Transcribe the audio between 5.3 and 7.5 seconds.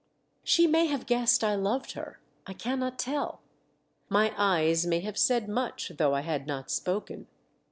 much, though I had not spoken.